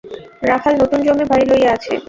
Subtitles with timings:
[0.43, 1.91] রাখাল নূতন জমি-বাড়ি লইয়া আছে।